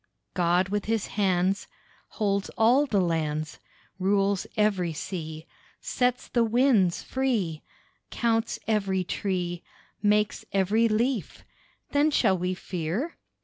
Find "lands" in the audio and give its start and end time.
2.99-3.59